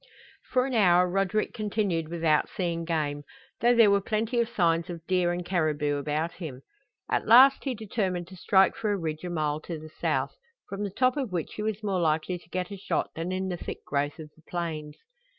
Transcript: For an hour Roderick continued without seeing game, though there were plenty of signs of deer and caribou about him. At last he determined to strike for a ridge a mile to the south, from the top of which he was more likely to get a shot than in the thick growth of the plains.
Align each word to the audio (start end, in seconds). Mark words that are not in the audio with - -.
For 0.49 0.65
an 0.65 0.73
hour 0.73 1.07
Roderick 1.07 1.53
continued 1.53 2.09
without 2.09 2.49
seeing 2.49 2.85
game, 2.85 3.21
though 3.59 3.75
there 3.75 3.91
were 3.91 4.01
plenty 4.01 4.39
of 4.39 4.49
signs 4.49 4.89
of 4.89 5.05
deer 5.05 5.31
and 5.31 5.45
caribou 5.45 5.97
about 5.97 6.31
him. 6.31 6.63
At 7.11 7.27
last 7.27 7.65
he 7.65 7.75
determined 7.75 8.27
to 8.29 8.35
strike 8.35 8.75
for 8.75 8.91
a 8.91 8.97
ridge 8.97 9.23
a 9.23 9.29
mile 9.29 9.59
to 9.59 9.77
the 9.77 9.89
south, 10.01 10.33
from 10.67 10.83
the 10.83 10.89
top 10.89 11.17
of 11.17 11.31
which 11.31 11.53
he 11.53 11.61
was 11.61 11.83
more 11.83 11.99
likely 12.01 12.39
to 12.39 12.49
get 12.49 12.71
a 12.71 12.77
shot 12.77 13.11
than 13.13 13.31
in 13.31 13.47
the 13.49 13.57
thick 13.57 13.85
growth 13.85 14.17
of 14.17 14.31
the 14.35 14.41
plains. 14.49 14.97